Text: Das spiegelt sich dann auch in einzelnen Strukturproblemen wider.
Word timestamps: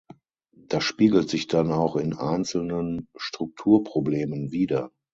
Das 0.67 0.83
spiegelt 0.83 1.29
sich 1.29 1.45
dann 1.45 1.71
auch 1.71 1.95
in 1.95 2.15
einzelnen 2.15 3.07
Strukturproblemen 3.15 4.51
wider. 4.51 4.89